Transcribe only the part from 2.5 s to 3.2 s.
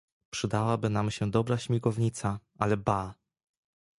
ale ba!"